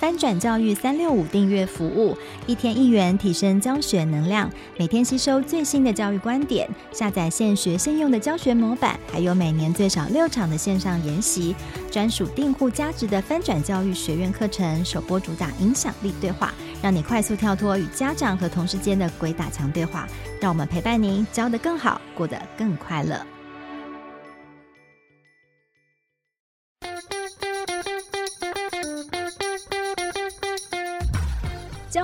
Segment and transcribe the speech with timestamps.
[0.00, 11.54] 翻转教育三六五订阅服务，一天一元提升教学能量，每天吸收最新的教育观点，下载现学现用的教学模板，还有每年最少六场的线上研习，
[11.90, 20.08] 专属订户加值的翻转教育学院课程，首播主打影响力对话，让你快速跳脱与家长和同事间的鬼打墙对话，
[20.40, 23.20] 让我们陪伴您教得更好，过得更快乐。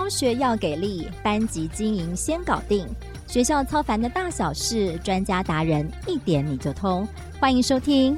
[0.06, 2.86] 教学要给力，班级经营先搞定。
[3.26, 7.04] 学校操烦的大小事，专家达人一点你就通。
[7.40, 8.16] 欢迎收听。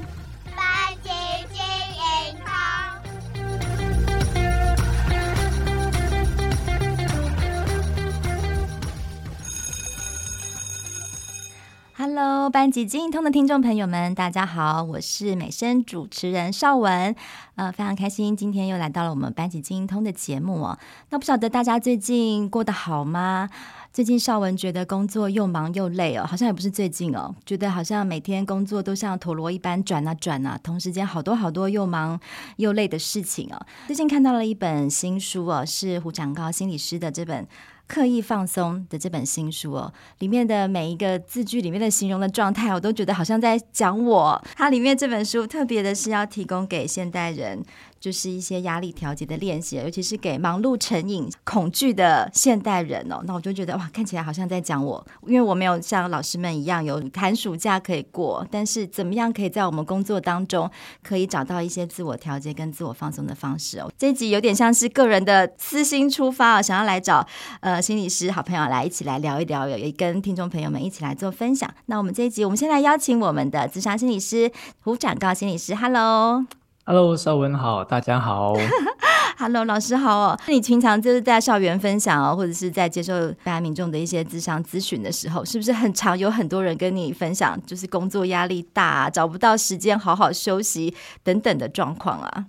[12.01, 17.13] Hello，班级经营通的听众朋友们，大家好，我是美声主持人邵文，
[17.55, 20.79] 呃，非常开心今天又来到了我们班级经营通的节目哦。
[21.09, 23.49] 那不晓得大家最近过得好吗？
[23.91, 32.17] 最近邵文觉得工作又忙又累哦，好像也不是最近哦，觉得好像每天工作都像陀螺一般转啊转啊，同时间好多好多又忙
[32.55, 33.59] 又累的事情哦。
[33.87, 37.45] 最近看到了一本新书哦，是胡长高心理师的这本。
[37.89, 44.41] 刻意放松的这本新书哦，里面的每一个字句里面的形容的状态，我都觉得好像在讲我。
[44.55, 47.59] 它里面这本书特别的是要提供给现代人。
[47.99, 53.21] 就是一些压力调节的练习，尤其是给忙碌成瘾、恐惧的现代人哦。
[53.25, 58.45] 那我就觉得哇，看起来好像在讲我，因为我没有像老师们一样有寒暑假可以过。
[58.49, 60.69] 但是怎么样可以在我们工作当中
[61.03, 63.91] 可以找到一些自我调节跟自我放松的方式哦？
[63.97, 67.25] 这一集有点像是个人的私心出发啊，想要来找
[67.59, 71.69] 呃心理师好朋友来一起来聊一聊，也跟听众朋友们一起来做分享。
[71.87, 74.51] 那我们这一集，我们先来邀请我们的咨商心理师
[74.83, 76.58] 胡展誥心理师，Hello。
[76.91, 78.55] Hello，绍文好，大家好。
[79.37, 80.39] Hello，老师好哦。
[80.47, 90.91] 你平常就是在校园分享哦，或者是在接受大家民众的一些咨商咨询的时候，是不是很常有很多人跟你分享，就是工作压力大啊，找不到时间好好休息
[91.23, 92.45] 等等的状况啊？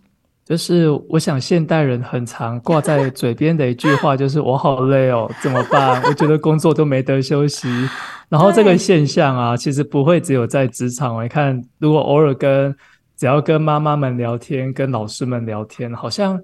[0.47, 6.03] 就是我想现代人很常挂在嘴边的一句话，就是我好累哦，怎么办？
[6.05, 7.69] 我觉得工作都没得休息。
[8.31, 11.15] 然后这个现象啊，其实不会只有在职场。
[11.15, 12.75] 我看，如果偶尔跟
[13.21, 16.41] 只要跟妈妈们聊天，跟老师们聊天，好像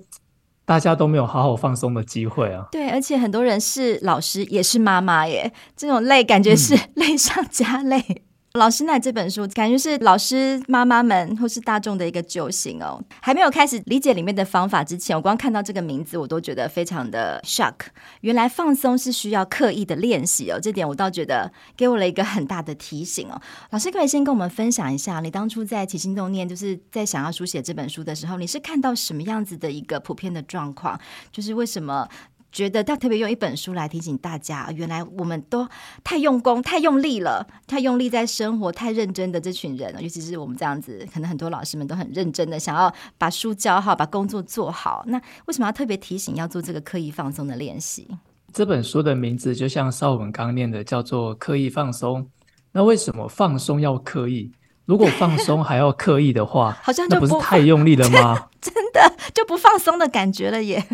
[0.67, 2.67] 大家都没有好好放松的机会啊。
[2.71, 7.99] 对，而且很多人是老师，也是妈妈耶，这种累感觉是 累上加累。
[7.99, 8.26] 嗯
[8.57, 13.03] 老师，那这本书感觉是老师、妈妈们或是大众的一个救星哦。
[13.21, 17.75] 还没有开始理解里面的方法之前，我光看到这个名字，我都觉得非常的 shock。
[18.23, 23.41] 原来放松是需要刻意的练习哦，这点我倒觉得给我了一个很大的提醒哦。
[23.71, 30.99] 老师，可，可以先跟我们分享一下，你当初在起心动念，就是在想要书写这本书的时候，你是看到什么样子的一个普遍的状况？
[31.31, 32.09] 就是为什么？
[32.57, 35.69] 觉得他特别用一本书来提醒大家，原来我们都
[36.03, 45.05] 太用功、太用力了，太用力在生活、太认真的这群人，尤其是我们这样子，可能很多老师们都很认真的想要把书教好、把工作做好。
[45.07, 48.09] 那为什么要特别提醒要做这个刻意放松的练习？
[48.55, 52.27] 这本书的名字就像邵文刚念的，叫做“刻意放松”。
[52.73, 54.51] 那为什么放松要刻意？
[54.87, 58.49] 如果放松还要刻意的话， 好像就不，是太用力了吗？
[58.63, 60.87] 真的就不放松的感觉了耶。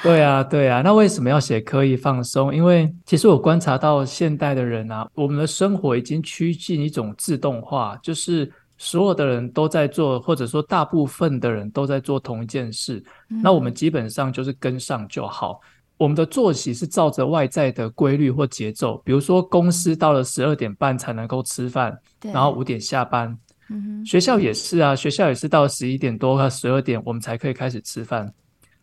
[0.00, 2.54] 对啊，对啊，那为什么要写刻意放松？
[2.54, 15.60] 因为其实我观察到现代的人啊，我们的生活已经趋近一种自动化，就是所有的人都在做，或者说大部分的人都在做同一件事，嗯、那我们基本上就是跟上就好。
[15.98, 23.38] 我们的作息是照着外在的规律或节奏，比如说公司到了十二点半才能够吃饭，然后五点下班。
[23.68, 28.28] 嗯、学校也是啊，学校也是到十一点多和十二点我们才可以开始吃饭。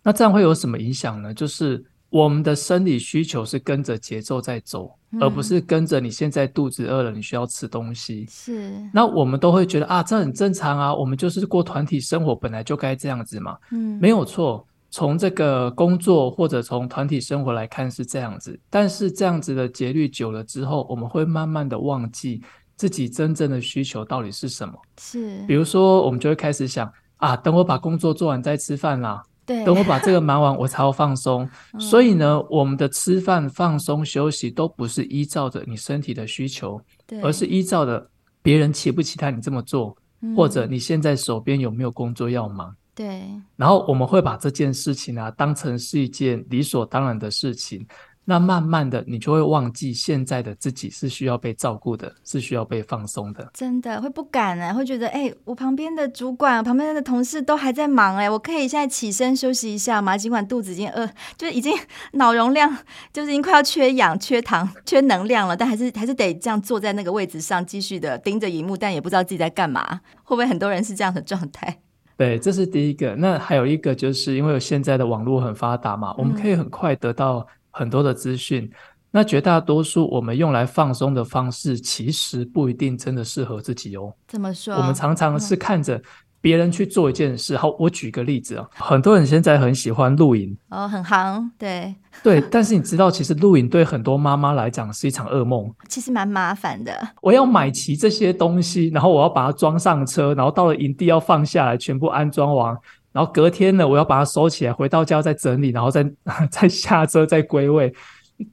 [0.10, 1.32] 那这样会有什么影响呢？
[1.32, 8.26] 就是我们的生理需求是跟着节奏在走，嗯、而不是跟着你现在肚子饿了，你需要吃东西。
[8.28, 8.74] 是。
[8.92, 13.56] 那我们都会觉得啊，这很正常啊，我们就是过团体生活，本来就该这样子嘛。
[13.72, 14.66] 嗯，没有错。
[14.90, 22.42] 从这个工作或者从团体生活来看是这样子，但是这样子的节律久了之后，我们会慢慢的忘记
[22.76, 24.74] 自己真正的需求到底是什么。
[25.00, 25.46] 是。
[25.46, 29.22] 比如说，我们就会开始想啊，等我把工作做完再吃饭啦。
[29.50, 31.50] 对，等我把这个忙完，我才要放松。
[31.74, 36.80] 嗯、所以呢，我们的吃饭、放松、休息都不是依照着你身体的需求，
[37.24, 38.08] 而是依照着
[38.44, 42.76] 别人期不期待你这么做，嗯、或者你现在手边有没有工作要忙。
[42.94, 43.24] 对。
[43.56, 47.84] 然后我们会把这件事情啊当成是一件理所当然的事情，
[48.26, 53.50] 那慢慢的，你就会忘记现在的自己是需要被照顾的，是需要被放松的。
[53.56, 54.74] 真的会不敢呢、欸？
[54.74, 60.16] 会觉得哎、欸，我旁边的主管、旁边的同事都还在忙哎、欸，我可以现在起身休息一下吗？
[60.16, 61.08] 尽管肚子已经饿，
[61.38, 61.76] 就是已经
[62.14, 62.72] 脑容量
[63.12, 70.02] 就是已经快要缺氧、缺糖、缺能量了，但还是还是得这样坐在那个位置上，继续的盯着荧幕，但也不知道自己在干嘛。
[70.22, 71.80] 会不会很多人是这样的状态？
[72.16, 73.16] 对，这是第一个。
[73.16, 77.48] 那还有一个，就是因为现在的网络很发达嘛，我们可以很快得到。
[77.80, 78.70] 很多的资讯，
[79.10, 84.14] 那绝大多数我们用来放松的方式，其实不一定真的适合自己哦。
[84.28, 84.76] 怎么说？
[84.76, 86.02] 我们常常是看着
[86.42, 87.56] 别人去做一件事。
[87.56, 92.42] 好，我举个例子啊，很多人现在很喜欢露营哦，很行，对对。
[92.52, 96.92] 但是你知道，其实露营对很多妈妈来讲是一场噩梦，其实蛮麻烦的。
[97.22, 102.78] 我要买齐这些东西，然后我要把它装上车，然后到了营地要放下来，全部安装完。
[103.12, 106.04] 然后隔天呢，我要把它收起来，回到家再整理，然后再
[106.52, 107.94] 再下车再归位。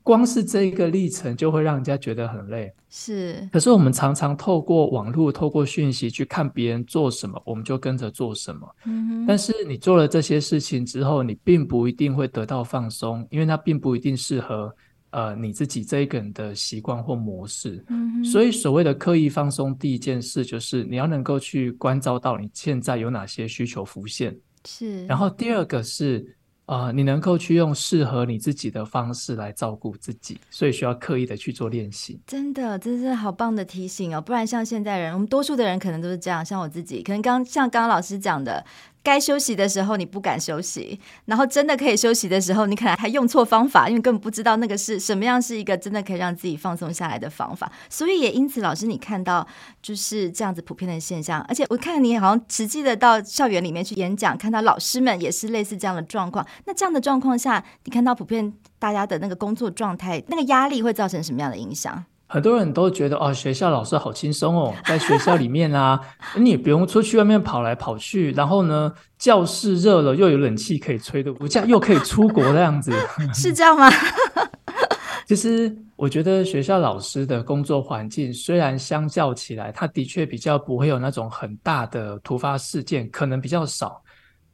[0.02, 2.72] 光是这一个历程就会让人家觉得很累。
[2.90, 3.48] 是。
[3.52, 8.68] 可是我们常常透过网络、透过讯息去看别人做什么，我们就跟着做什么。
[8.84, 9.24] 嗯。
[9.28, 14.74] 但是你做了这些事情之后，你并不一定会得到放松，因为它并不一定适合
[15.10, 17.84] 呃你自己这一个人的习惯或模式。
[17.88, 18.24] 嗯。
[18.24, 24.36] 所以所谓的刻意放松，第一件事就是你要能够去关照到你现在有哪些需求浮现。
[24.66, 26.36] 是，然后第二个是，
[26.66, 32.20] 呃，你能够去用适合你自己的方式来照顾自己，所以需要刻意的去做练习。
[32.26, 34.20] 真的，这是好棒的提醒哦！
[34.20, 38.64] 不然像现在人，我们多数的人可能都是这样，像我自己，可能刚像刚刚老师讲的。
[39.06, 47.70] 该休息的时候你不敢休息，然后真的可以休息的时候，你可能还用错方法，因为根本不知道那个是什么样是一个真的可以让自己放松下来的方法。
[47.88, 49.46] 所以也因此，老师你看到
[49.80, 56.44] 就是这样子普遍的现象，而且我看你好像实际的到校园里面去演讲，看到老师们也是类似这样的状况。
[56.64, 62.04] 那这样的状况下，你看到普遍大家的那个工作状态，那个压力会造成什么样的影响？
[62.28, 66.00] 很多人都觉得哦，学校老师好轻松哦， 在学校里面啊，
[66.36, 72.92] 你也不用出去外面跑来跑去，然后呢，教室热了又有冷气可以吹的，暑假又可以出国这样子，
[73.32, 73.88] 是这样吗？
[75.26, 84.02] 其实我觉得学校老师的工作环境虽然相较起来，他的确比较不会有那种很大的突发事件，可能比较少，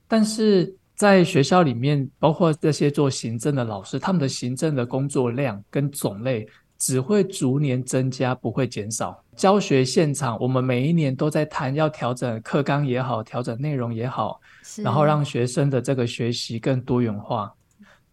[0.06, 6.46] 但是在学校里面，包括这些做行政的老师，他们的行政的工作量跟种类。
[6.82, 9.16] 只会逐年增加，不会减少。
[9.36, 14.40] 教学现场，我们每一年都在谈要调整课纲也好，调整内容也好，
[14.78, 17.54] 然后让学生的这个学习更多元化。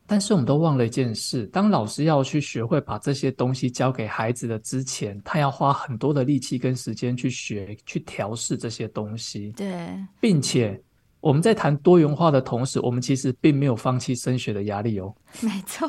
[0.06, 9.52] 但是我们都忘了一件事：当老师要去学会把这些东西教给孩子的之前，他要花很多的力气跟时间去学，去调试这些东西。
[9.58, 9.90] 对，
[10.20, 10.80] 并且。
[11.22, 15.14] 我们在谈多元化的同时，我们其实并没有放弃升学的压力哦。
[15.42, 15.88] 没错，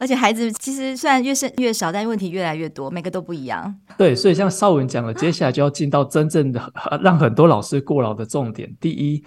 [0.00, 3.74] 而且孩子其实虽然越生越少，但问题越来越多，每个都不一样。
[3.96, 6.72] 对，所以像绍文讲的，接下来就要进到真正的
[7.02, 8.68] 让很多老师过劳的重点。
[8.80, 9.22] 第一，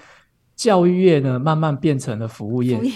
[0.55, 2.75] 教育业呢慢慢变成了服务业。
[2.75, 2.93] 服务业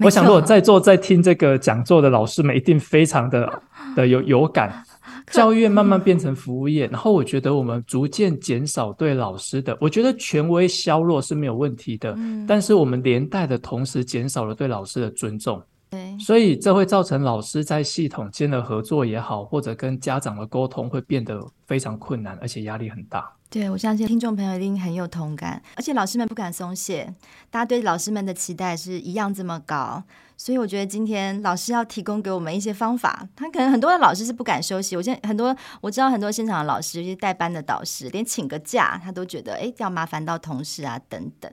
[0.00, 3.62] 我想，如果在座在听这个讲座的老师们，一定非常的
[3.94, 4.84] 的有有感。
[5.32, 23.30] 教育业慢慢变成服务业，然后我觉得我们逐渐减少对老师的，我觉得权威削弱是没有问题的，嗯，但是我们连带的同时减少了对老师的尊重，对，所以这会造成老师在系统间的合作也好，或者跟家长的沟通会变得非常困难，而且压力很大。
[23.48, 27.14] 对，我相信听众朋友一定很有同感，而且老师们不敢松懈，
[27.50, 30.02] 大家对老师们的期待是一样这么高。
[30.36, 34.94] 所以我觉得今天老师要提供给我们一些方法，他可能很多的老师是不敢休息。
[34.94, 41.50] 我现在很多我知道很多现场的老师，尤其带班的导师，连请个假他都觉得哎要麻烦到同事啊等等。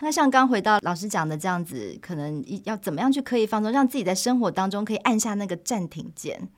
[0.00, 6.48] 那像刚回到老师讲的这样子，可能要怎么样去刻意放松，让自己在生活当中可以按下那个暂停键。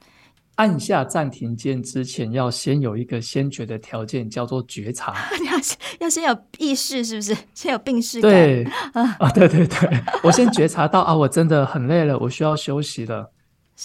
[0.56, 5.14] 按下暂停键之前，要先有一个先决的条件，叫做觉察。
[5.40, 7.36] 你要先要先有意识，是不是？
[7.54, 8.30] 先有病识感。
[8.30, 13.30] 对 啊，对对对，我先觉察到啊，我真的很累了，我需要休息了。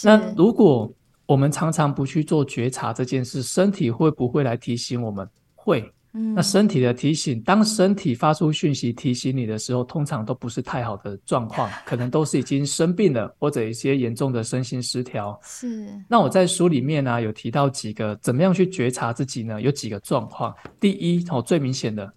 [0.03, 0.91] 那如果
[1.25, 5.27] 我们常常不去做觉察这件事，身体会不会来提醒我们？
[5.55, 5.91] 会。
[6.35, 15.39] 那身体的提醒，当身体发出讯息提醒你的时候，通常都不是太好的状况， 可能都是已经生病了，或者一些严重的身心失调。
[15.43, 15.88] 是。
[16.07, 19.61] 那我在书里面呢、啊，有提到几个怎么样去觉察自己呢？
[19.61, 20.55] 有几个状况。
[20.79, 22.11] 第一，哦，最明显的，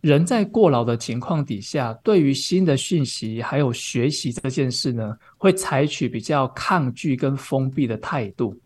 [0.00, 8.56] 人在过劳的情况底下，对于新的讯息还有学习这件事呢，会采取比较抗拒跟封闭的态度。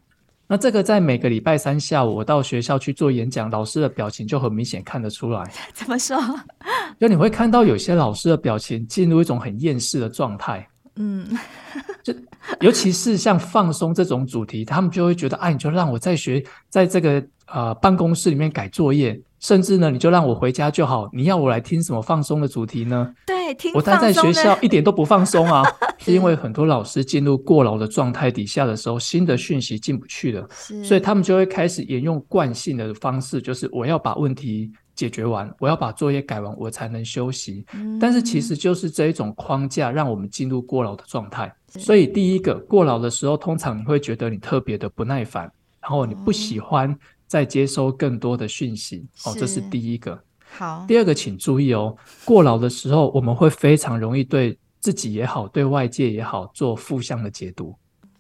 [0.49, 5.43] 那这个在每个礼拜三下午，我到学校去做演讲，老师的表情就很明显看得出来。
[5.75, 6.17] 怎么说？
[7.01, 10.67] 就你会看到有些老师的表情进入一种很厌世的状态。
[10.95, 11.27] 嗯，
[12.03, 12.15] 就
[12.61, 21.09] 尤其是像放松这种主题，他们就会觉得，哎、啊，你就让我在学，在这个呃办公室里面改作业，甚至呢，你就让我回家就好。
[21.13, 23.15] 你要我来听什么放松的主题呢？
[23.25, 25.63] 对，听我待在学校 一点都不放松啊，
[25.99, 30.49] 是因为很多老师进入过劳的状态底下的时候，新的讯息进不去了，
[30.83, 34.73] 所以他们就会开始沿用惯性的方式，就是我要把问题。
[34.97, 37.63] 解决完，我要把作业改完，我才能休息。
[37.75, 41.55] 嗯、但是其实就是这一种框架，让我们进入过劳的状态。
[41.69, 45.43] 所以第一个过劳的时候，通常你会觉得你特别的不耐烦，
[45.83, 49.07] 然后你不喜欢再接收更多的讯息。
[49.25, 50.19] 哦，这是第一个。
[50.49, 50.85] 好。
[50.87, 57.75] 第二个，请注意哦，过劳的时候，我们会非常容易对自己也好，对外界也好，做负向的解读。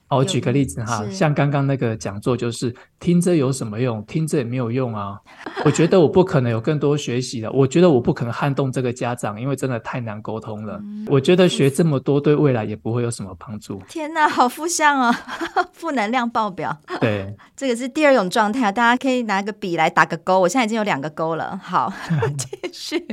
[0.08, 4.04] 好，我举个例子哈，像刚刚那个讲座，就是听着有什么用？
[4.06, 5.20] 听着也没有用啊。
[5.66, 10.78] 我觉得我不可能有更多学习的，我觉得我不可能撼动这个家长，因为真的太难沟通了。
[10.84, 13.82] 嗯、我觉得学这么多对未来也不会有什么帮助。
[13.88, 15.14] 天哪，好负向哦，
[15.74, 16.74] 负能量爆表。
[17.00, 20.38] 对， 这个是第二种状态啊，大家可以拿个笔来打个勾。
[20.38, 21.60] 我现在已经有两个勾了。
[21.60, 21.92] 好，
[22.38, 23.04] 继续。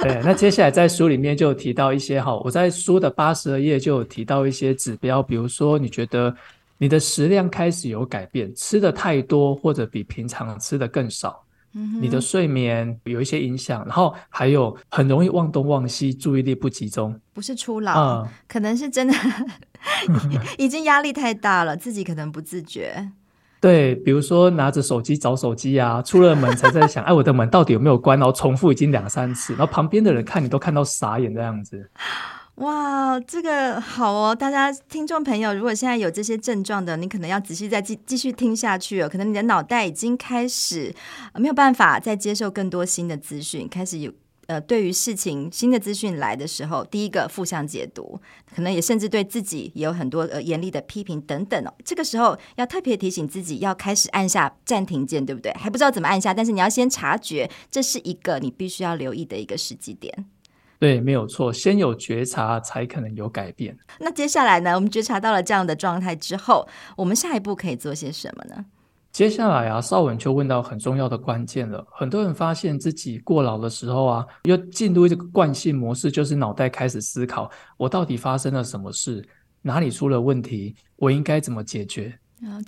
[0.00, 6.34] 对，那接下来在书里面就有提到一些哈，我在书的八十二页就有提到一些指标，比如说你觉得。
[6.82, 11.38] 你的食量开始有改变，吃的太多或者比平常吃的更少，
[11.72, 17.18] 嗯、你的睡眠有一些影响，然后还有很容易忘东忘西，注意力不集中。
[17.32, 19.14] 不是初老，嗯、可能是真的
[20.58, 23.10] 已经压力太大了，自己可能不自觉。
[23.60, 28.18] 对，比如说拿着手机找手机啊，出了门才在想， 哎，我的门到底有没有关？
[28.18, 31.90] 然后重复已经两三次，然后旁边的人看你都看到傻眼这样子。
[32.60, 34.34] 哇，这个好哦！
[34.34, 39.08] 大家听众朋友，如果现在有这些症状的，你可能要仔细再继继续听下去哦。
[39.08, 40.94] 可能你的脑袋已经开始
[41.36, 44.12] 没有办法再接受更多新的资讯，开始有
[44.46, 48.20] 呃，对于事情新的资讯来的时候，第一个负向解读，
[48.54, 51.72] 可能也甚至对自己也有很多呃严厉的批评等等哦。
[51.82, 55.50] 这个时候要特别提醒自己，要开始按下暂停键，对不对？
[55.54, 60.26] 还不知道怎么按下，但是你要先察觉，这是一个你必须要留意的一个时机点。
[60.80, 61.52] 对，没有错。
[61.52, 63.76] 先有觉察，才可能有改变。
[63.98, 64.74] 那接下来呢？
[64.74, 68.64] 我们觉察到了这样的状态之后，我们下一步可以做些什么呢？
[69.12, 71.86] 接下来啊，邵文就问到很重要的关键了。
[71.92, 79.22] 很多人发现自己过劳的时候啊，又进入这个惯性模式，就是脑袋开始思考：我到底发生了什么事？
[79.60, 80.74] 哪里出了问题？
[80.96, 82.18] 我应该怎么解决？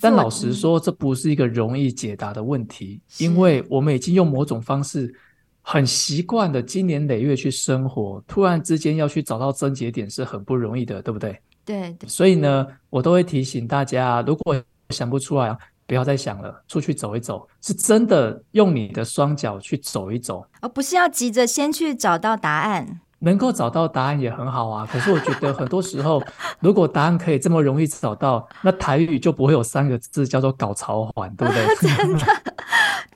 [0.03, 5.15] 但老实说，这不是一个容易解答的问题，因为我们已经用某种方式。
[5.63, 11.41] 很习惯的经年累月去生活，突然之间要去找到症结点是很不容易的，对不对？
[11.65, 12.09] 对，对。
[12.09, 23.02] 所以呢，我都会提醒大家，如果想不出来啊，不要再想了，出去走一走，是真的用你的双脚去走一走，而不是要急着先去找到答案。
[23.23, 26.23] 能够找到答案也很好啊，可是我觉得很多时候，
[26.61, 31.67] 如果答案可以这么容易找到，那台语就不会有三个字叫做“搞潮环”，对不对？
[31.97, 32.27] 真的，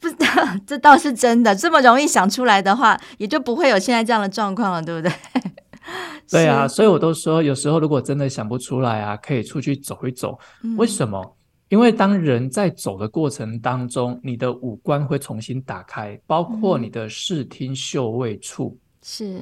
[0.00, 0.26] 不知道，
[0.66, 1.54] 这倒是真的。
[1.54, 5.12] 这么容易想出来的话，也就不会有现在这样的状况了，对不对？
[6.30, 10.38] 对啊，所以我都说，有时候如果真的想不出来啊，可以出去走一走。
[10.76, 11.20] 为什么？
[11.20, 11.30] 嗯、
[11.68, 18.76] 因为当人在走的过程当中，你的五官会重新打开，包括你的视听嗅味触。
[19.02, 19.40] 是。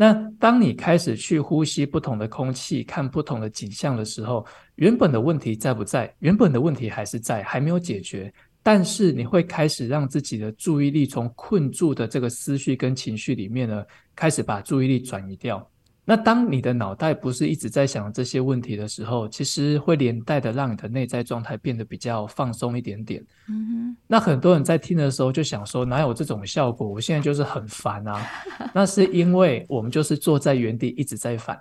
[0.00, 6.14] 那当你开始去呼吸不同的空气，看不同的景象的时候，原本的问题在不在？
[6.20, 8.32] 原本的问题还是在，还没有解决。
[8.62, 15.68] 但是你会开始让自己的注意力从困住的这个思绪跟情绪里面呢，开始把注意力转移掉。
[16.10, 23.22] 那当你的脑袋不是一直在想这些问题的时候，其实会连带的让你的内在状态变得比较放松一点点。
[23.46, 23.96] 嗯哼。
[24.06, 26.88] 那很多人在听的时候就想说，哪有这种效果？
[26.88, 28.26] 我现在就是很烦啊。
[28.72, 31.60] 那是因为我们就是坐在原地一直在烦。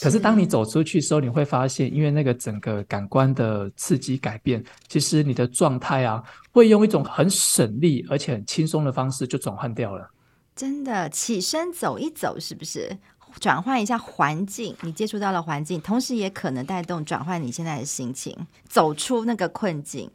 [0.00, 10.08] 可是当你走出去的时候，你会发现，因为那个整个感官的刺激改变，其实你的状态啊，会用一种很省力而且很轻松的方式就转换掉了。
[10.54, 12.96] 真的，起身走一走，是不是？
[13.40, 18.36] 转换一下环境，你接触到了环境，同时也可能带动转换你现在的心情，
[18.68, 20.10] 走出那个困境。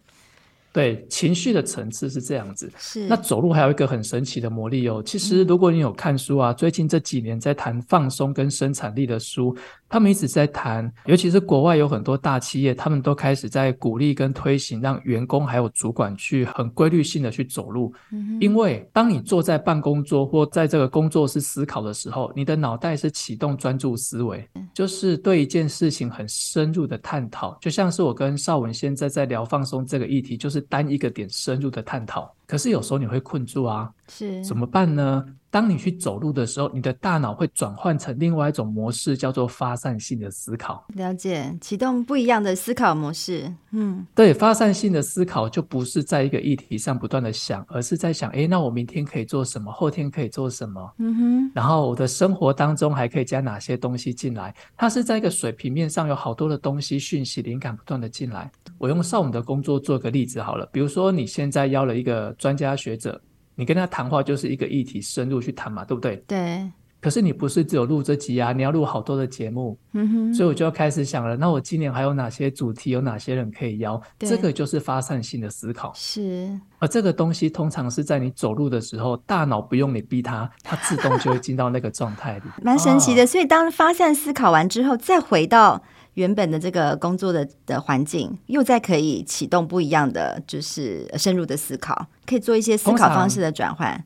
[0.78, 2.72] 对，情绪的层次是这样子。
[2.78, 3.08] 是。
[3.08, 5.02] 那走路还有一个很神奇的魔力哦。
[5.04, 9.58] 其实如果你有看书啊，嗯、最近这几年在谈放松跟生产力的书，
[9.90, 17.92] 他们一直在谈，尤其是国外有很多大企业，他们都开始在鼓励跟推行，让员工还有主管去很规律性的去走路。
[18.12, 18.38] 嗯。
[18.40, 27.58] 因为当你坐在办公桌或在这个工作室思考的时候，你的脑袋是启动专注思维，就是对一件事情很深入的探讨。
[27.60, 30.64] 就像是我跟邵文现在在聊放松这个议题，就是。
[30.70, 35.24] 单一个点深入的探讨，可是有时候你会困住啊，是怎么办呢？
[35.50, 40.86] 当你去走路的时候，你的大脑会转换成另外一种模式，叫做发散性的思考。
[40.94, 43.52] 了解，启动不一样的思考模式。
[43.72, 49.72] 嗯，对，发散性的思考就不是在一个议题上不断的想，而是在想，诶，那我明天可以做什么？
[49.72, 50.94] 后天可以做什么？
[51.00, 51.52] 嗯哼。
[51.56, 54.54] 然后我的生活当中还可以加哪些东西进来？
[54.76, 58.52] 它是在一个水平面上有好多的东西、讯息、灵感不断的进来。
[58.78, 63.22] 我用上午的工作做个例子好了，比如说你现在邀了一个专家学者。
[63.56, 66.16] 你跟他谈话就是一个议题，深入去谈嘛，对不对？
[66.28, 66.72] 对。
[67.00, 69.78] 可是你不是只有录这集啊，你要录好多的节目。
[69.94, 70.34] 嗯哼。
[70.34, 74.02] 所以我就要开始想了，那我今年还有哪些主题，有哪些人可以邀？
[74.20, 75.92] 这个就是发散性的思考。
[75.96, 76.50] 是。
[76.80, 82.44] 而这个东西通常是在你走路的时候，大脑不用你逼它，它自动就会进到那个状态里。
[82.64, 83.26] 蛮神奇的。
[83.26, 85.82] 所以当发散思考完之后，再回到。
[86.18, 94.04] 原本的这个工作的的环境，又再可以启动不一样的，就是深入的思考，可以做一些思考方式的转换。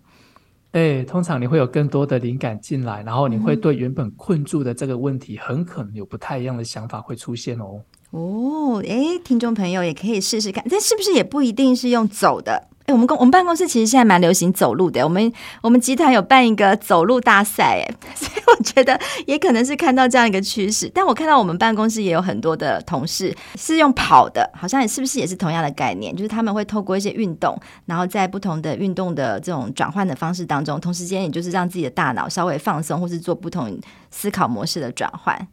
[0.74, 7.82] 对，通常你会有更多的灵感进来，然后你会对原本困住的这个问题，很可能有不太一样的想法会出现哦。
[8.10, 12.68] 哦，诶，听众朋友也可以试试看，但是不是也不一定是用走的？
[12.92, 15.32] 我们公我们办公室其实现在蛮流行走路的，我们
[15.62, 20.90] 我们集团有办一个走路大赛，哎， 所以我觉得也可能是看到这样一个趋势。
[20.94, 33.80] 但我看到我们办公室也有很多的同事是用跑的，好像也是不是也是同样的概念，就是他们会透过一些运动，然后在不同的运动的这种转换的方式当中，同时间也就是让自己的大脑稍微放松，或是做不同
[34.10, 35.48] 思考模式的转换。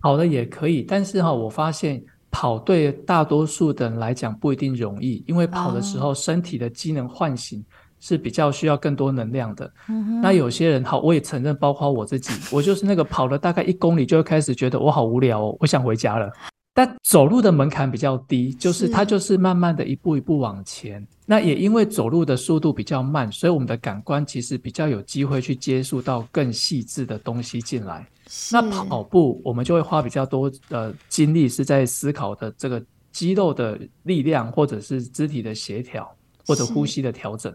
[0.00, 2.02] 好的，也可以，但是哈，我发现。
[2.30, 7.64] 跑对大多数的人来讲不一定容易，因为跑的时候身体的机能唤醒
[7.98, 9.70] 是比较需要更多能量的。
[9.88, 16.30] 嗯、那有些人好，我也承认，包括我自己，我就是那个跑了大概一公里就会开始觉得我好无聊哦，我想回家了。
[16.72, 21.04] 但走路的门槛比较低，就是它就是慢慢的一步一步往前。
[21.26, 28.06] 那也因为走路的速度比较慢，所以我们的感官其实比较有机会去接触到更细致的东西进来。
[28.50, 36.08] 那跑步，我们就会花比较多的精力是在思考的这个肌肉的力量，或者是肢体的协调，
[36.46, 37.52] 或者呼吸的调整。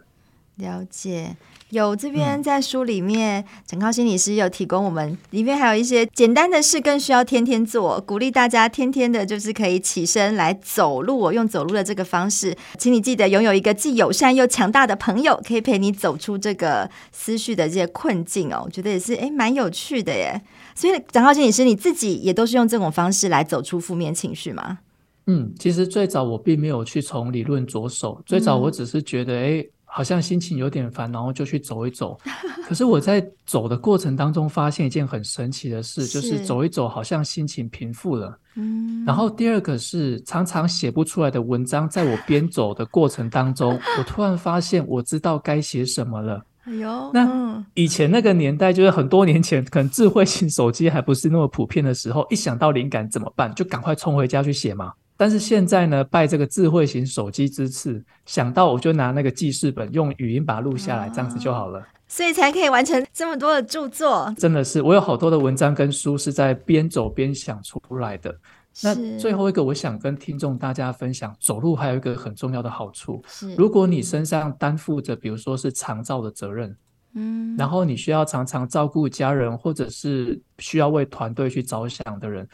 [0.58, 1.36] 了解，
[1.72, 11.18] 有这边在书里面，展誥心理师有提供我们，里面还有一些简单的事，更需要天天做，鼓励大家天天的，就是可以起身来走路。
[11.18, 18.62] 我用走路的这个方式，请你记得拥有一个既友善又强大的朋友，可以陪你走出这个思绪的这些困境哦。
[18.64, 20.42] 我觉得也是，诶，蛮有趣的耶。
[20.74, 24.80] 所以，展誥心理师，你自己也都是用这种方式来走出负面情绪吗？
[25.28, 29.70] 嗯，其实最早我并没有去从理论着手，最早我只是觉得，诶、嗯。
[29.96, 32.20] 好像心情有点烦，然后就去走一走。
[32.68, 38.38] 可是我在走的过程当中，发现一件很神奇的事，就是走一走，好像心情平复了。
[38.56, 39.06] 嗯。
[39.06, 46.44] 然后第二个是，常常写不出来的文章，在我边走的过程当中， 我突然发现，我知道该写什么了。
[46.66, 54.92] 哎呦，那以前那个年代，就是很多年前，可能智慧型手机还不是那么普遍的时候，一想到灵感怎么办，就赶快冲回家去写嘛。
[55.18, 61.82] 但是现在呢，拜这个智慧型手机之赐，想到我就拿那个记事本，用语音把它录下来，这样子就好了。
[62.08, 64.34] 所以才可以完成这么多的著作。
[64.38, 68.36] 真的是，我有好多的文章跟书是在边走边想出来的。
[68.84, 73.24] 那最后一个，我想跟听众大家分享，走路还有一个很重要的好处。
[73.26, 76.76] 是，如果你身上担负着，比如说是长照的责任，
[77.14, 82.46] 嗯，然后你需要常常照顾家人，或者是需要为团队去着想的人。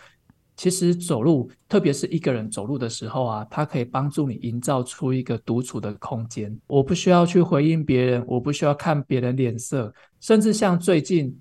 [0.57, 6.55] 其实走路，特别是一个人走路的时候啊，它可以帮助你营造出一个独处的空间。
[6.67, 11.35] 我不需要去回应别人，我不需要看别人脸色，甚至像最近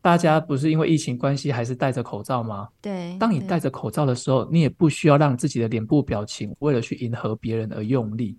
[0.00, 2.68] 大家不是因为疫情关系还是戴着口罩吗？
[2.80, 3.16] 对。
[3.18, 8.36] 当你戴着口罩的时候，你也不需要让自己的脸部表情为了去迎合别人而用力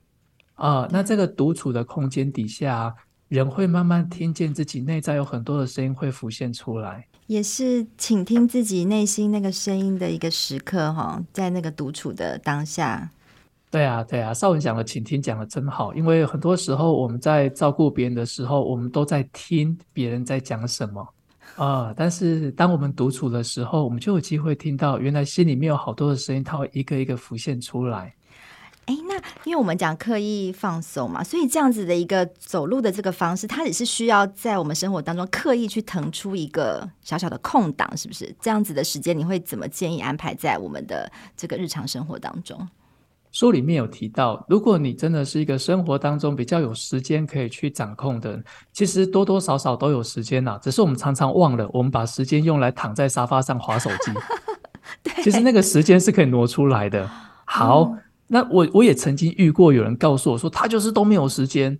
[0.53, 0.87] 啊。
[0.89, 2.95] 那这个独处的空间底下，
[3.27, 7.05] 人会慢慢听见自己内在有很多的声音会浮现出来。
[7.33, 13.09] 也是倾听自己内心那个声音的一个时刻哈，在那个独处的当下。
[13.71, 21.03] 对啊，对啊，绍文讲的倾听讲的真好，因为很多时候我们在照顾别人的时候，我们都在听别人在讲什么
[21.55, 28.13] 啊、但是当我们独处的时候，我们就有机会听到原来心里面有好多的声音，它会一个一个浮现出来。
[28.85, 29.15] 哎，那
[29.45, 38.35] 因为我们讲刻意放松嘛，所以这样子的一个走路的这个方式，它也是需要在我们生活当中刻意去腾出一个小小的空档，是不是？
[38.41, 42.67] 这样子的时间，你会怎么建议安排在我们的这个日常生活当中？
[43.31, 48.43] 书里面有提到，如果你真的是一个生活当中比较有时间可以去掌控的人，
[48.73, 54.11] 其实多多少少都有时间呐，只是我们常常忘了，我们把时间用来躺在沙发上划手机。
[55.01, 57.09] 对， 其实那个时间是可以挪出来的。
[57.45, 57.83] 好。
[57.83, 58.02] 嗯
[58.33, 61.79] 那我我也曾经遇过有人告诉我说，他就是都没有时间。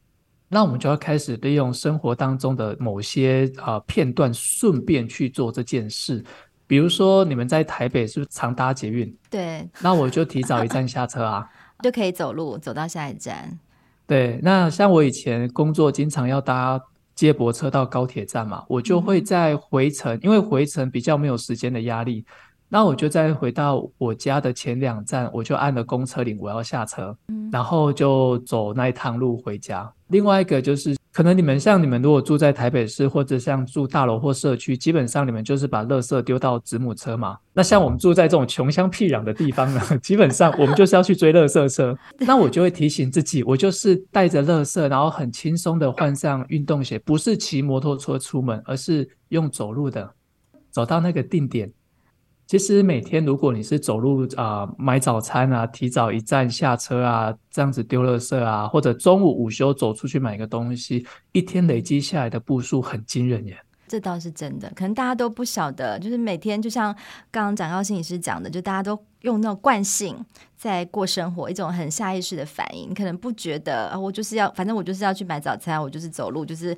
[0.50, 6.24] 那我们就要开始利用生活当中的某些啊、呃、片段，顺便去做这件事。
[6.68, 9.12] 比如说，你们在台北是不是常搭捷运？
[9.32, 9.68] 对。
[9.82, 11.50] 那我就提早一站下车啊，
[11.82, 13.58] 就可以走路走到下一站。
[14.06, 14.40] 对。
[14.44, 16.80] 那像我以前工作，经常要搭
[17.16, 22.24] 接驳车到高铁站嘛，我就会在回程，嗯、因为回程比较没有时间的压力。
[22.74, 29.94] 那我就再回到我家的前两站，我就按了公车铃，我要下车，嗯，然后就走那一趟路回家。
[30.08, 37.38] 另外一个就是，可能你们像你们如果住在台北市，或者像住大楼或社区，基本上你们就是把垃圾丢到子母车嘛。
[37.54, 41.96] 那像我们住在这种穷乡僻壤的地方呢， 基本上我们就是要去追垃圾车。
[42.18, 50.12] 那我就会提醒自己，我就是带着垃圾，然后很轻松的换上运动鞋，不是骑摩托车出门，而是用走路的，
[50.72, 51.72] 走到那个定点。
[52.54, 63.58] 其实每天，如果你是走路啊、买早餐啊，提早一站下车啊，这样子丢垃圾啊，或者中午午休走出去买个东西，一天累积下来的步数很惊人耶。
[63.88, 66.94] 这倒是真的，可能大家都不晓得，就是每天就像
[67.32, 70.24] 刚刚展誥心理师讲的，就大家都用那种惯性
[70.56, 76.78] 在过生活，一种很下意识的反应，你可能不觉得啊，我就是要，反正我就是要去买早餐，我就是走路，就是。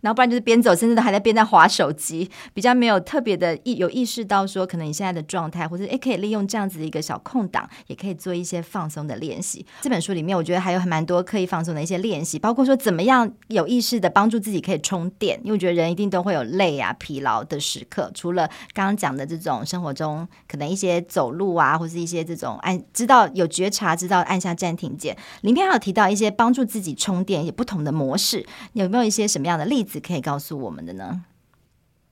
[0.00, 9.64] 然后不然就是边走，甚至都还在边在划手机，比较没有特别的意有意识到说，可能你现在的状态，或者诶可以利用这样子的一个小空档，也可以做一些放松的练习。
[9.82, 18.10] 这本书里面，我觉得还有蛮多刻意放松的一些练习，包括说怎么样有意识的帮助自己可以充电，因为我觉得人一定都会有累啊、疲劳的时刻。
[18.14, 29.89] 除了刚刚讲的这种生活中可能一些走路啊，或是一些这种按知道有觉察，知道按下暂停键，里面还有提到一些帮助自己充电也不同的模式，有没有一些什么样的例子？
[29.98, 31.22] 可以告诉我们的呢？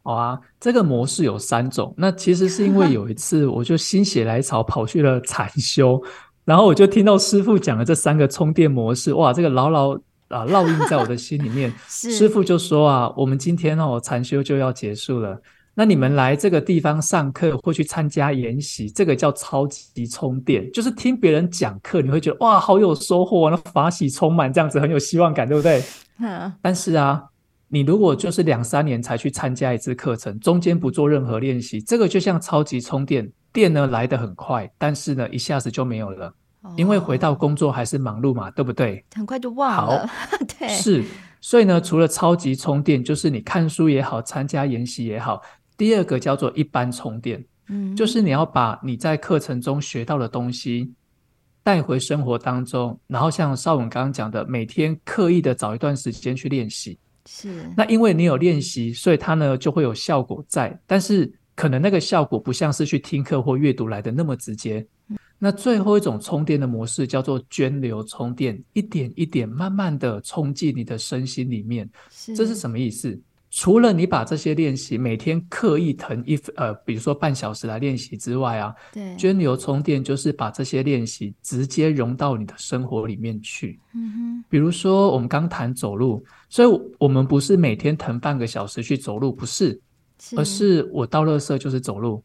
[0.05, 1.93] 好啊，这个模式有三种。
[1.95, 6.03] 那其实是因为 有一次，我就心血来潮跑去了禅修，
[6.47, 9.95] 然后我就听到师傅讲了这三个充电模式，哇，这个牢牢
[10.29, 11.71] 啊烙印在我的心里面。
[11.89, 15.39] 师傅就说啊，我们今天哦禅修就要结束了，
[15.75, 25.83] 那你们来这个地方上课或去参加研习，这个叫超级充电，就是听别人讲课，你会觉得哇，好有收获，那法喜充满，这样子很有希望感，对不对？
[26.23, 26.51] 嗯。
[26.63, 27.25] 但是啊。
[27.71, 39.05] 你如果就是两三年才去参加一次课程，中间不做任何练习，这个就像超级充电，电呢来得很快，但是呢一下子就没有了，哦、因为回到工作还是忙碌嘛，对不对？
[39.15, 40.07] 很快就忘了。
[40.07, 41.05] 好 对，是，
[41.43, 45.43] 所以呢，除了超级充电，就是你看书也好，参加研习也好，
[45.77, 50.91] 第二个叫做一般充电，嗯，就是你要把你在课程中学到的东西
[51.63, 56.99] 带回生活当中，然后像邵文刚刚讲的，每天刻意的找一段时间去练习。
[57.31, 64.85] 是，那因为你有练习，所以它呢就会有效果在，但是可能那个效果不像是去听课或阅读来的那么直接。
[65.09, 71.89] 嗯、那最后一种充电的模式叫做涓流充电，一点一点慢慢的冲进你的身心里面。
[72.11, 73.21] 是，这是什么意思？
[73.59, 83.81] 除了你把这些练习每天刻意腾一呃，比如说半小时来练习之外啊，对，涓流充电就是把这些练习直接融到你的生活里面去。
[83.97, 89.81] 嗯哼，比如说我们刚谈走路，所以我们不是每天腾半个小时去走路，不是，
[90.21, 92.23] 是而是我倒垃圾就是走路，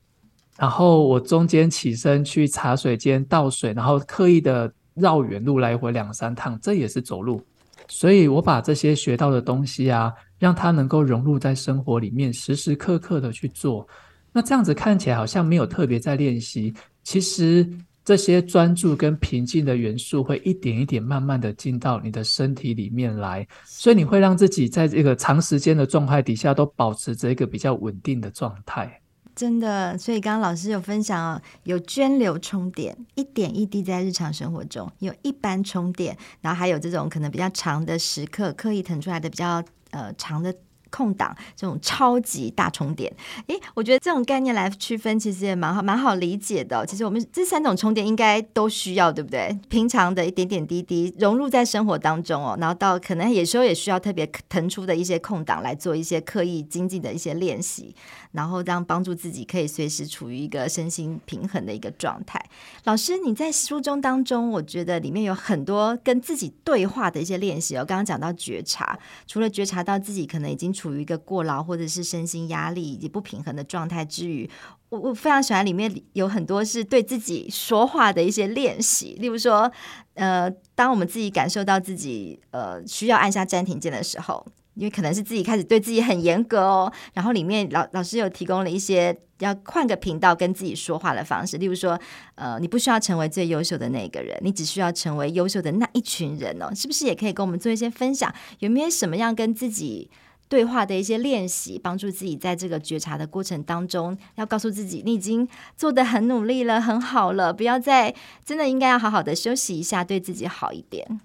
[0.60, 7.42] 然后我中间起身去茶水间倒水，然后刻意的绕远路来回两三趟，这也是走路。
[7.88, 10.14] 所以我把这些学到的东西啊。
[10.44, 13.88] 让它能够融入在生活里面，时时刻刻的去做。
[14.34, 17.66] 那这样子看起来好像没有特别在练习，其实
[18.04, 29.00] 这些专注跟平静的元素会一点一点慢慢的进到你的身体里面来，所以你会让自己在这个长时间的状态底下都保持着一个比较稳定的状态。
[29.34, 39.64] 真的，所以刚刚老师有分享哦，有涓流充电，一点一滴在日常生活中；有一般充电，然后还有这种可能比较长的时刻，刻意腾出来的比较。
[39.94, 40.54] 呃，长的
[40.94, 43.12] 空档，这种超级大充电，
[43.48, 46.86] 诶，我觉得这种概念来区分，其实也蛮好，蛮好理解的。
[46.86, 49.58] 其实我们这三种充电应该都需要，对不对？
[49.70, 57.96] 平常的一点点滴滴融入在生活当中哦，然后到可能有时候也需要特别腾出的一些空档来做一些刻意精进的一些练习，
[58.34, 62.40] 然后这样帮助自己可以随时处于一个身心平衡的一个状态。
[62.84, 67.84] 老师，你在书中当中，我觉得里面有很多跟自己对话的一些练习哦。
[67.84, 74.50] 刚刚讲到觉察，除了觉察到自己可能已经处处于一个过劳或者是身心压力以及不平衡的状态之余，
[74.90, 79.16] 我我非常喜欢里面有很多是对自己说话的一些练习。
[79.18, 79.72] 例如说，
[80.16, 86.92] 呃，当我们自己感受到自己呃需要按下暂停键的时候，因为可能是自己开始对自己很严格哦。
[87.14, 91.98] 然后里面老老师有提供了一些要换个频道跟自己说话的方式，例如说，
[92.36, 96.76] 呃，你不需要成为最优秀的那个人，你只需要成为优秀的那一群人哦。
[96.76, 98.34] 是不是也可以跟我们做一些分享？
[98.60, 100.12] 有没有什么样跟自己
[100.54, 108.14] 对话的一些练习，帮助自己在这个觉察的过程当中，要告诉自己，你已经做得很努力了，很好了，不要再
[108.46, 111.20] 真的应该要好好的休息一下，对自己好一点。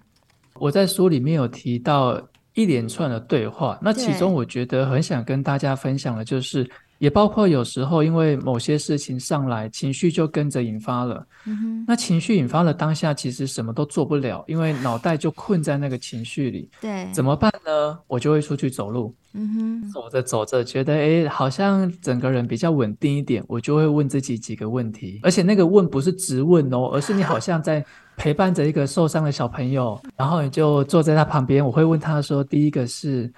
[0.54, 6.66] 我在书里面有提到一连串的对话，那其中我觉得很想跟大家分享的就是，
[6.98, 11.26] 也包括有时候因为某些事情上来，情绪就跟着引发了。
[11.46, 16.70] 嗯哼，那情绪引发了当下，其实什么都做不了，因为脑袋就困在那个情绪里。
[16.80, 17.98] 对，怎么办呢？
[18.06, 19.14] 我就会出去走路。
[19.34, 27.84] 嗯哼，走着走着，觉得诶，好像整个人比较稳定一点，我就会问自己几个问题，而且那个问不是直问哦，而是你好像在。
[28.20, 31.64] 陪伴着一个受伤的小朋友，然后你就坐在他旁边。
[31.64, 33.32] 我会问他说：“第一个是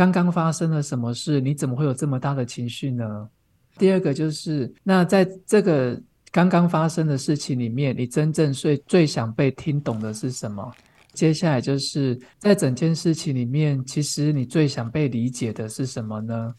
[0.00, 1.42] 刚刚发生了什么事？
[1.42, 3.28] 你怎么会有这么大的情绪呢？”
[3.76, 6.00] 第二个就是那在这个
[6.32, 10.72] 刚刚发生的事情里面，你真正最最想被听懂的是什么？
[11.12, 16.54] 接下来就是在整件事情里面，其实你最想被理解的是什么呢？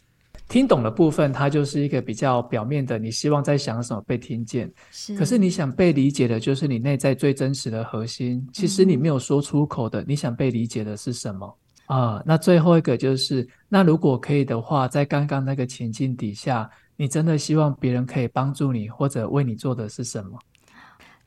[0.48, 4.70] 听懂的部分，它就是一个比较表面的，你希望在想什么被听见。
[4.92, 5.16] 是。
[5.16, 8.46] 可是你想被理解的，就是你内在最真实的核心。
[8.52, 12.22] 其实你没有说出口的，嗯、你想被理解的是什么啊？
[12.24, 20.38] 那最后一个就是，那如果可以的话，在刚刚那个情境底下，你真的希望别人可以帮助你或者为你做的是什么？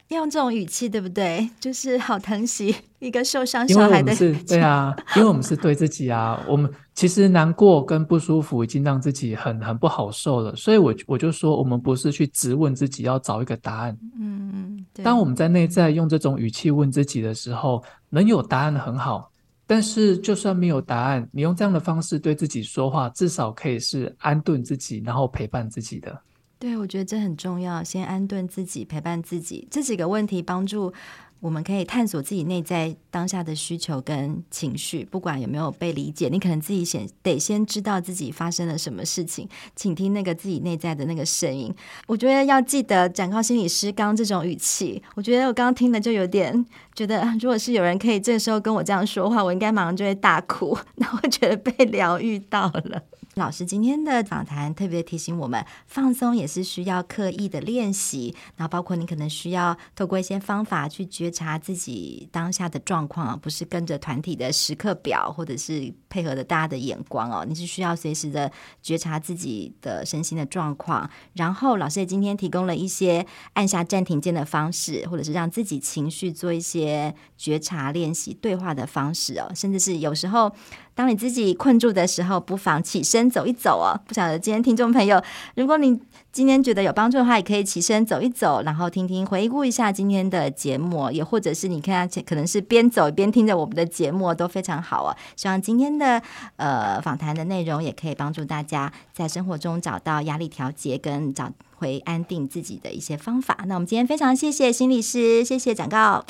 [0.09, 1.49] 用这种语气对不对？
[1.59, 4.15] 就是好疼惜一个受伤小孩的
[4.47, 6.39] 对啊，因为我们是对自己啊。
[6.47, 13.97] 我们其实难过跟不舒服已经让自己很很不好受了，所以我我就说，我们不是去质问自己要找一个答案。
[14.19, 14.85] 嗯嗯。
[15.03, 19.31] 当我们在内在用这种语气问自己的时候，能有答案很好。
[19.67, 26.21] 但是就算没有答案，你用这样的方式对自己说话，至少可以是安顿自己，然后陪伴自己的。
[26.57, 27.83] 对，我觉得这很重要。
[27.83, 30.91] 先安顿自己，陪伴自己，这几个问题帮助
[31.39, 35.05] 我们可以探索自己内在当下的需求跟情绪。
[35.05, 41.73] 不管有没有被理解，你可能自己先得先知道自己发生了什么事情，请听那个自己内在的那个声音。
[42.07, 53.03] 我觉得要记得展誥心理师刚刚这种语气，我觉得我刚刚听的就有点觉得，如果是有人可以这时候跟我这样说话，我应该马上就会大哭，然后觉得被疗愈到了。
[53.35, 58.33] 老师今天的访谈特别提醒我们，放松也是需要刻意的练习。
[58.55, 67.45] 然后包括你可能需要透过一些方法去觉察自己当下的状况，不是跟着团体的时刻表，或者是配合着大家的眼光哦。
[67.45, 68.49] 你是需要随时的
[68.81, 71.09] 觉察自己的身心的状况。
[71.33, 80.55] 然后老师也今天提供了一些按下暂停键的方式，或者是让自己情绪做一些觉察练习对话的方式哦，甚至是有时候。
[80.95, 83.99] 当你自己困住的时候，不妨起身走一走哦。
[84.07, 85.21] 不晓得今天听众朋友，
[85.55, 85.99] 如果你
[86.31, 95.15] 今天觉得有帮助的话，也可以起身走一走，然后听听回顾一下今天的节目，也或者是你看，可能是边走边听着我们的节目都非常好哦。
[95.35, 96.21] 希望今天的
[96.55, 103.57] 呃访谈的内容也可以帮助大家在生活中找到压力调节跟找回安定自己的一些方法。
[103.67, 106.25] 那我们今天非常谢谢心理师，谢谢展告，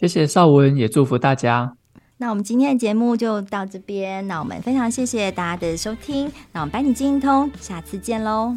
[0.00, 1.74] 谢谢邵文，也祝福大家。
[2.20, 8.56] 那我们今天的节目就到这边，那我们非常谢谢大家的收听，那我们班尼精通，下次见喽。